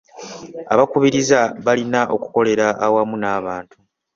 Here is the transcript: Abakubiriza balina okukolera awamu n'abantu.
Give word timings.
Abakubiriza 0.73 1.39
balina 1.65 2.01
okukolera 2.15 2.67
awamu 2.85 3.15
n'abantu. 3.21 3.75